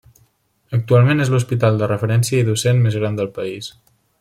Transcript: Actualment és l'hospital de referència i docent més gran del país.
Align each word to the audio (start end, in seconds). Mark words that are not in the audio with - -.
Actualment 0.77 1.21
és 1.25 1.29
l'hospital 1.33 1.77
de 1.81 1.91
referència 1.91 2.41
i 2.45 2.49
docent 2.49 2.83
més 2.87 2.99
gran 3.03 3.21
del 3.21 3.31
país. 3.39 3.71